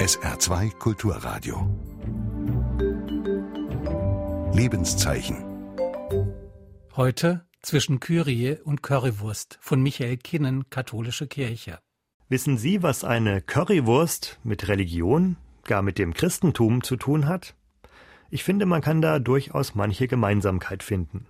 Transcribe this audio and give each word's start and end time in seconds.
SR2 0.00 0.78
Kulturradio. 0.78 1.68
Lebenszeichen. 4.54 5.44
Heute 6.96 7.44
zwischen 7.60 8.00
Kyrie 8.00 8.56
und 8.64 8.82
Currywurst 8.82 9.58
von 9.60 9.82
Michael 9.82 10.16
Kinnen, 10.16 10.70
Katholische 10.70 11.26
Kirche. 11.26 11.80
Wissen 12.30 12.56
Sie, 12.56 12.82
was 12.82 13.04
eine 13.04 13.42
Currywurst 13.42 14.40
mit 14.42 14.68
Religion, 14.68 15.36
gar 15.64 15.82
mit 15.82 15.98
dem 15.98 16.14
Christentum 16.14 16.82
zu 16.82 16.96
tun 16.96 17.28
hat? 17.28 17.54
Ich 18.30 18.42
finde, 18.42 18.64
man 18.64 18.80
kann 18.80 19.02
da 19.02 19.18
durchaus 19.18 19.74
manche 19.74 20.08
Gemeinsamkeit 20.08 20.82
finden. 20.82 21.26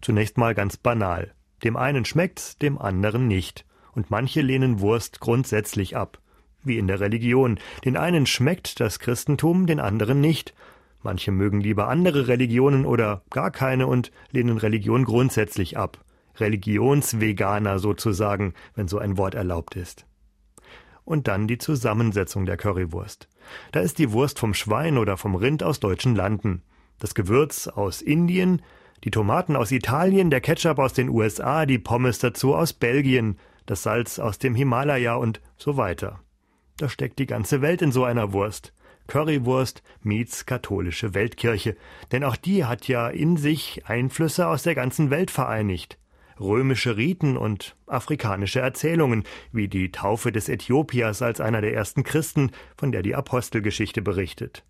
Zunächst 0.00 0.36
mal 0.36 0.56
ganz 0.56 0.76
banal. 0.76 1.32
Dem 1.62 1.76
einen 1.76 2.04
schmeckt's, 2.04 2.58
dem 2.58 2.76
anderen 2.76 3.28
nicht. 3.28 3.66
Und 3.92 4.10
manche 4.10 4.40
lehnen 4.40 4.80
Wurst 4.80 5.20
grundsätzlich 5.20 5.96
ab. 5.96 6.20
Wie 6.62 6.78
in 6.78 6.86
der 6.86 7.00
Religion. 7.00 7.58
Den 7.84 7.96
einen 7.96 8.26
schmeckt 8.26 8.80
das 8.80 8.98
Christentum, 8.98 9.66
den 9.66 9.80
anderen 9.80 10.20
nicht. 10.20 10.54
Manche 11.02 11.32
mögen 11.32 11.60
lieber 11.60 11.88
andere 11.88 12.28
Religionen 12.28 12.84
oder 12.84 13.22
gar 13.30 13.50
keine 13.50 13.86
und 13.86 14.10
lehnen 14.30 14.58
Religion 14.58 15.04
grundsätzlich 15.04 15.78
ab. 15.78 16.04
Religionsveganer 16.38 17.78
sozusagen, 17.78 18.54
wenn 18.74 18.88
so 18.88 18.98
ein 18.98 19.16
Wort 19.16 19.34
erlaubt 19.34 19.76
ist. 19.76 20.06
Und 21.04 21.28
dann 21.28 21.48
die 21.48 21.58
Zusammensetzung 21.58 22.46
der 22.46 22.56
Currywurst. 22.56 23.28
Da 23.72 23.80
ist 23.80 23.98
die 23.98 24.12
Wurst 24.12 24.38
vom 24.38 24.54
Schwein 24.54 24.98
oder 24.98 25.16
vom 25.16 25.34
Rind 25.34 25.62
aus 25.62 25.80
deutschen 25.80 26.14
Landen, 26.14 26.62
das 26.98 27.14
Gewürz 27.14 27.66
aus 27.66 28.02
Indien, 28.02 28.62
die 29.02 29.10
Tomaten 29.10 29.56
aus 29.56 29.72
Italien, 29.72 30.30
der 30.30 30.42
Ketchup 30.42 30.78
aus 30.78 30.92
den 30.92 31.08
USA, 31.08 31.64
die 31.64 31.78
Pommes 31.78 32.18
dazu 32.18 32.54
aus 32.54 32.74
Belgien, 32.74 33.38
das 33.66 33.82
Salz 33.82 34.18
aus 34.18 34.38
dem 34.38 34.54
Himalaya 34.54 35.14
und 35.14 35.40
so 35.56 35.76
weiter. 35.76 36.20
Da 36.80 36.88
steckt 36.88 37.18
die 37.18 37.26
ganze 37.26 37.60
Welt 37.60 37.82
in 37.82 37.92
so 37.92 38.04
einer 38.04 38.32
Wurst. 38.32 38.72
Currywurst 39.06 39.82
meets 40.02 40.46
katholische 40.46 41.12
Weltkirche, 41.12 41.76
denn 42.10 42.24
auch 42.24 42.36
die 42.36 42.64
hat 42.64 42.88
ja 42.88 43.08
in 43.08 43.36
sich 43.36 43.82
Einflüsse 43.84 44.48
aus 44.48 44.62
der 44.62 44.74
ganzen 44.74 45.10
Welt 45.10 45.30
vereinigt. 45.30 45.98
Römische 46.40 46.96
Riten 46.96 47.36
und 47.36 47.76
afrikanische 47.86 48.60
Erzählungen, 48.60 49.24
wie 49.52 49.68
die 49.68 49.92
Taufe 49.92 50.32
des 50.32 50.48
Äthiopiers 50.48 51.20
als 51.20 51.42
einer 51.42 51.60
der 51.60 51.74
ersten 51.74 52.02
Christen, 52.02 52.50
von 52.78 52.92
der 52.92 53.02
die 53.02 53.14
Apostelgeschichte 53.14 54.00
berichtet. 54.00 54.64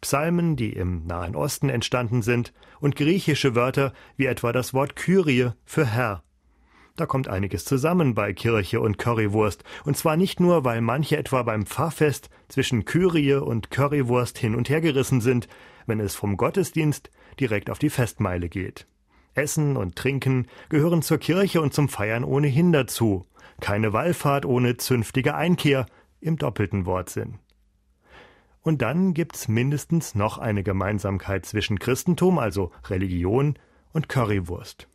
Psalmen, 0.00 0.56
die 0.56 0.72
im 0.72 1.04
Nahen 1.04 1.36
Osten 1.36 1.68
entstanden 1.68 2.22
sind, 2.22 2.54
und 2.80 2.96
griechische 2.96 3.54
Wörter 3.54 3.92
wie 4.16 4.24
etwa 4.24 4.52
das 4.52 4.72
Wort 4.72 4.96
Kyrie 4.96 5.50
für 5.66 5.84
Herr. 5.84 6.22
Da 6.96 7.06
kommt 7.06 7.28
einiges 7.28 7.64
zusammen 7.64 8.14
bei 8.14 8.32
Kirche 8.32 8.80
und 8.80 8.98
Currywurst, 8.98 9.64
und 9.84 9.96
zwar 9.96 10.16
nicht 10.16 10.40
nur, 10.40 10.64
weil 10.64 10.80
manche 10.80 11.16
etwa 11.16 11.42
beim 11.42 11.66
Pfarrfest 11.66 12.30
zwischen 12.48 12.84
Kyrie 12.84 13.34
und 13.34 13.70
Currywurst 13.70 14.38
hin 14.38 14.54
und 14.54 14.68
her 14.68 14.80
gerissen 14.80 15.20
sind, 15.20 15.48
wenn 15.86 16.00
es 16.00 16.14
vom 16.14 16.36
Gottesdienst 16.36 17.10
direkt 17.38 17.70
auf 17.70 17.78
die 17.78 17.90
Festmeile 17.90 18.48
geht. 18.48 18.86
Essen 19.34 19.76
und 19.76 19.96
Trinken 19.96 20.46
gehören 20.68 21.02
zur 21.02 21.18
Kirche 21.18 21.60
und 21.60 21.72
zum 21.72 21.88
Feiern 21.88 22.24
ohnehin 22.24 22.72
dazu. 22.72 23.24
Keine 23.60 23.92
Wallfahrt 23.92 24.44
ohne 24.44 24.76
zünftige 24.76 25.34
Einkehr 25.34 25.86
im 26.20 26.36
doppelten 26.36 26.86
Wortsinn. 26.86 27.38
Und 28.62 28.82
dann 28.82 29.14
gibt's 29.14 29.48
mindestens 29.48 30.14
noch 30.14 30.36
eine 30.38 30.62
Gemeinsamkeit 30.62 31.46
zwischen 31.46 31.78
Christentum, 31.78 32.38
also 32.38 32.72
Religion, 32.88 33.58
und 33.92 34.08
Currywurst. 34.08 34.89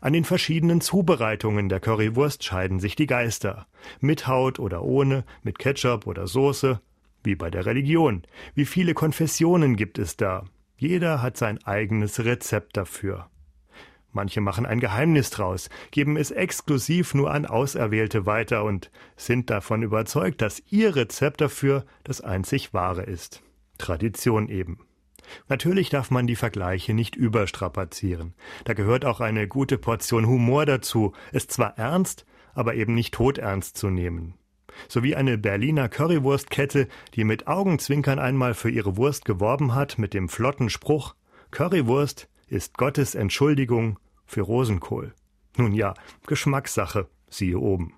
An 0.00 0.12
den 0.12 0.24
verschiedenen 0.24 0.80
Zubereitungen 0.80 1.68
der 1.68 1.80
Currywurst 1.80 2.44
scheiden 2.44 2.80
sich 2.80 2.96
die 2.96 3.06
Geister. 3.06 3.66
Mit 4.00 4.26
Haut 4.26 4.58
oder 4.58 4.82
ohne, 4.82 5.24
mit 5.42 5.58
Ketchup 5.58 6.06
oder 6.06 6.26
Soße, 6.26 6.80
wie 7.22 7.34
bei 7.34 7.50
der 7.50 7.66
Religion. 7.66 8.22
Wie 8.54 8.64
viele 8.64 8.94
Konfessionen 8.94 9.76
gibt 9.76 9.98
es 9.98 10.16
da? 10.16 10.44
Jeder 10.76 11.22
hat 11.22 11.36
sein 11.36 11.62
eigenes 11.64 12.24
Rezept 12.24 12.76
dafür. 12.76 13.28
Manche 14.12 14.40
machen 14.40 14.64
ein 14.64 14.80
Geheimnis 14.80 15.28
draus, 15.28 15.68
geben 15.90 16.16
es 16.16 16.30
exklusiv 16.30 17.12
nur 17.12 17.30
an 17.30 17.44
Auserwählte 17.44 18.24
weiter 18.24 18.64
und 18.64 18.90
sind 19.16 19.50
davon 19.50 19.82
überzeugt, 19.82 20.40
dass 20.40 20.62
ihr 20.70 20.96
Rezept 20.96 21.42
dafür 21.42 21.84
das 22.02 22.22
einzig 22.22 22.72
wahre 22.72 23.02
ist. 23.02 23.42
Tradition 23.76 24.48
eben. 24.48 24.85
Natürlich 25.48 25.90
darf 25.90 26.10
man 26.10 26.26
die 26.26 26.36
Vergleiche 26.36 26.94
nicht 26.94 27.16
überstrapazieren. 27.16 28.34
Da 28.64 28.74
gehört 28.74 29.04
auch 29.04 29.20
eine 29.20 29.48
gute 29.48 29.78
Portion 29.78 30.26
Humor 30.26 30.66
dazu, 30.66 31.12
es 31.32 31.48
zwar 31.48 31.78
ernst, 31.78 32.26
aber 32.54 32.74
eben 32.74 32.94
nicht 32.94 33.14
todernst 33.14 33.76
zu 33.76 33.90
nehmen. 33.90 34.34
Sowie 34.88 35.14
eine 35.14 35.38
Berliner 35.38 35.88
Currywurstkette, 35.88 36.88
die 37.14 37.24
mit 37.24 37.46
Augenzwinkern 37.46 38.18
einmal 38.18 38.54
für 38.54 38.70
ihre 38.70 38.96
Wurst 38.96 39.24
geworben 39.24 39.74
hat 39.74 39.98
mit 39.98 40.14
dem 40.14 40.28
flotten 40.28 40.70
Spruch 40.70 41.14
Currywurst 41.50 42.28
ist 42.48 42.76
Gottes 42.76 43.14
Entschuldigung 43.14 43.98
für 44.26 44.42
Rosenkohl. 44.42 45.14
Nun 45.56 45.72
ja, 45.72 45.94
Geschmackssache, 46.26 47.08
siehe 47.28 47.58
oben. 47.58 47.94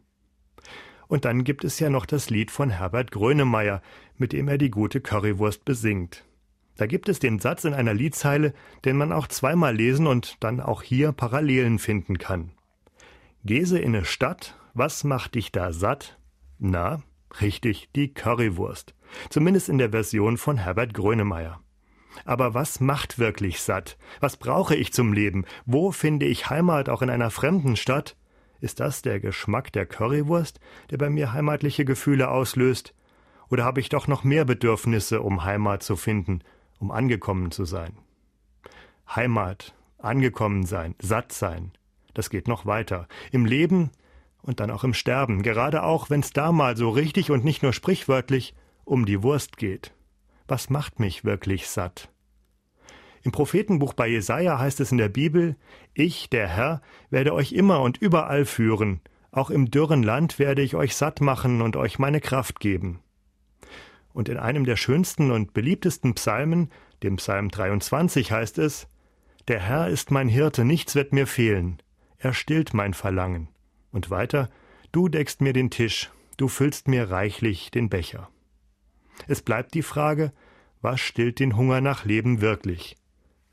Und 1.09 1.25
dann 1.25 1.43
gibt 1.43 1.65
es 1.65 1.81
ja 1.81 1.91
noch 1.91 2.07
das 2.07 2.31
Lied 2.31 2.51
von 2.51 2.71
Herbert 2.71 3.11
Grönemeyer, 3.11 3.83
mit 4.17 4.33
dem 4.33 4.49
er 4.49 4.59
die 4.59 4.71
gute 4.71 5.01
Currywurst 5.01 5.65
besingt. 5.65 6.25
Da 6.79 6.87
gibt 6.87 7.09
es 7.09 7.19
den 7.19 7.41
Satz 7.41 7.65
in 7.65 7.75
einer 7.75 7.93
Liedzeile, 7.93 8.55
den 8.85 8.97
man 8.97 9.13
auch 9.13 9.27
zweimal 9.27 9.75
lesen 9.75 10.07
und 10.07 10.37
dann 10.41 10.61
auch 10.61 10.83
hier 10.83 11.11
Parallelen 11.11 11.81
finden 11.81 12.19
kann. 12.19 12.53
Gese 13.45 13.81
in 13.81 13.91
ne 13.91 14.05
Stadt, 14.05 14.57
was 14.75 15.03
macht 15.03 15.35
dich 15.35 15.51
da 15.51 15.73
satt? 15.73 16.19
Na, 16.59 17.03
richtig, 17.41 17.91
die 17.97 18.15
Currywurst. 18.15 18.95
Zumindest 19.29 19.69
in 19.69 19.79
der 19.79 19.91
Version 19.91 20.37
von 20.37 20.57
Herbert 20.57 20.95
Grönemeyer. 20.95 21.61
Aber 22.25 22.55
was 22.55 22.79
macht 22.79 23.19
wirklich 23.19 23.61
satt? 23.61 23.99
Was 24.21 24.37
brauche 24.37 24.77
ich 24.77 24.93
zum 24.93 25.13
Leben? 25.13 25.47
Wo 25.67 25.91
finde 25.91 26.27
ich 26.27 26.49
Heimat 26.49 26.89
auch 26.89 27.03
in 27.03 27.11
einer 27.11 27.31
fremden 27.31 27.75
Stadt? 27.75 28.17
Ist 28.61 28.79
das 28.79 29.03
der 29.03 29.19
Geschmack 29.19 29.73
der 29.73 29.87
Currywurst, 29.87 30.61
der 30.91 30.99
bei 30.99 31.11
mir 31.11 31.33
heimatliche 31.33 31.85
Gefühle 31.85 32.29
auslöst? 32.29 32.95
Oder 33.49 33.65
habe 33.65 33.81
ich 33.81 33.89
doch 33.89 34.07
noch 34.07 34.23
mehr 34.23 34.45
Bedürfnisse, 34.45 35.23
um 35.23 35.45
Heimat 35.45 35.83
zu 35.83 35.97
finden 35.97 36.43
um 36.79 36.91
angekommen 36.91 37.51
zu 37.51 37.65
sein. 37.65 37.93
Heimat, 39.15 39.75
angekommen 39.99 40.67
sein, 40.67 40.95
satt 41.01 41.33
sein, 41.33 41.73
das 42.15 42.31
geht 42.31 42.49
noch 42.49 42.67
weiter. 42.67 43.09
Im 43.33 43.47
Leben 43.47 43.91
und 44.43 44.61
dann 44.61 44.71
auch 44.71 44.85
im 44.85 44.95
Sterben, 44.95 45.43
gerade 45.43 45.83
auch, 45.83 46.11
wenn 46.11 46.21
es 46.21 46.33
da 46.33 46.53
mal 46.53 46.77
so 46.77 46.91
richtig 46.91 47.31
und 47.31 47.45
nicht 47.45 47.63
nur 47.63 47.73
sprichwörtlich 47.73 48.55
um 48.85 49.07
die 49.07 49.23
Wurst 49.23 49.57
geht. 49.57 49.93
Was 50.47 50.71
macht 50.71 51.01
mich 51.01 51.25
wirklich 51.25 51.69
satt? 51.69 52.11
Im 53.23 53.33
Prophetenbuch 53.33 53.95
bei 53.95 54.07
Jesaja 54.07 54.59
heißt 54.59 54.81
es 54.81 54.93
in 54.93 54.99
der 54.99 55.09
Bibel: 55.09 55.57
Ich, 55.93 56.31
der 56.31 56.49
Herr, 56.49 56.81
werde 57.11 57.35
euch 57.35 57.53
immer 57.53 57.83
und 57.83 57.99
überall 57.99 58.47
führen. 58.47 59.01
Auch 59.31 59.51
im 59.51 59.71
dürren 59.71 60.03
Land 60.03 60.39
werde 60.39 60.63
ich 60.63 60.75
euch 60.75 60.97
satt 60.97 61.21
machen 61.21 61.61
und 61.61 61.77
euch 61.77 61.99
meine 61.99 62.21
Kraft 62.21 62.61
geben 62.61 63.01
und 64.13 64.29
in 64.29 64.37
einem 64.37 64.65
der 64.65 64.77
schönsten 64.77 65.31
und 65.31 65.53
beliebtesten 65.53 66.15
Psalmen, 66.15 66.71
dem 67.03 67.17
Psalm 67.17 67.51
23, 67.51 68.33
heißt 68.33 68.59
es 68.59 68.89
Der 69.47 69.61
Herr 69.61 69.89
ist 69.89 70.11
mein 70.11 70.29
Hirte, 70.29 70.65
nichts 70.65 70.95
wird 70.95 71.13
mir 71.13 71.27
fehlen, 71.27 71.83
er 72.19 72.35
stillt 72.35 72.75
mein 72.75 72.95
Verlangen. 72.95 73.49
Und 73.91 74.11
weiter 74.11 74.51
Du 74.91 75.09
deckst 75.09 75.43
mir 75.43 75.53
den 75.53 75.69
Tisch, 75.69 76.11
du 76.39 76.49
füllst 76.49 76.89
mir 76.89 77.11
reichlich 77.11 77.71
den 77.71 77.91
Becher. 77.91 78.31
Es 79.27 79.43
bleibt 79.43 79.75
die 79.75 79.83
Frage, 79.83 80.33
was 80.81 80.99
stillt 81.01 81.41
den 81.41 81.57
Hunger 81.57 81.83
nach 81.83 82.07
Leben 82.07 82.41
wirklich? 82.41 82.97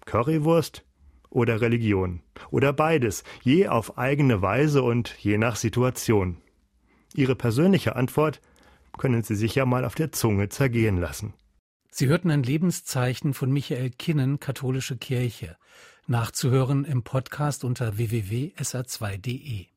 Currywurst 0.06 0.86
oder 1.30 1.60
Religion? 1.60 2.22
Oder 2.52 2.72
beides, 2.72 3.26
je 3.44 3.68
auf 3.68 3.98
eigene 3.98 4.42
Weise 4.42 4.82
und 4.82 5.14
je 5.20 5.38
nach 5.38 5.58
Situation? 5.58 6.38
Ihre 7.14 7.36
persönliche 7.36 7.98
Antwort 7.98 8.40
können 8.98 9.24
Sie 9.24 9.36
sich 9.36 9.56
ja 9.56 9.66
mal 9.66 9.86
auf 9.86 9.96
der 9.96 10.12
Zunge 10.12 10.50
zergehen 10.50 10.98
lassen. 10.98 11.34
Sie 11.90 12.08
hörten 12.08 12.30
ein 12.30 12.44
Lebenszeichen 12.44 13.34
von 13.34 13.52
Michael 13.52 13.90
Kinnen, 13.90 14.40
Katholische 14.40 14.98
Kirche. 14.98 15.58
Nachzuhören 16.08 16.86
im 16.86 17.04
Podcast 17.04 17.64
unter 17.64 17.98
www.sr2.de. 17.98 19.68